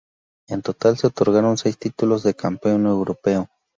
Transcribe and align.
En 0.47 0.63
total 0.63 0.97
se 0.97 1.05
otorgaron 1.05 1.59
seis 1.59 1.77
títulos 1.77 2.23
de 2.23 2.33
campeón 2.33 2.87
europeo. 2.87 3.47